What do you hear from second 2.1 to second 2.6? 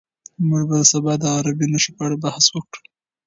بحث